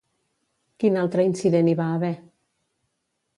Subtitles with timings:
[0.83, 2.11] Quin altre incident hi va haver?